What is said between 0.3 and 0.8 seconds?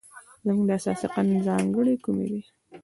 زموږ د